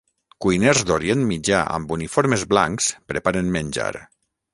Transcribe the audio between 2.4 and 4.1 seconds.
blancs preparen menjar.